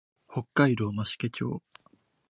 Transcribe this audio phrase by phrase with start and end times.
[0.27, 1.61] 北海道増毛町